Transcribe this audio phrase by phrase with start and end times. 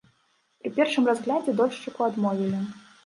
[0.61, 2.65] Пры першым разглядзе дольшчыку адмовілі.